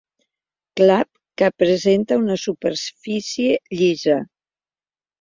[0.81, 1.09] Clap
[1.41, 4.21] que presenta una superfície llisa.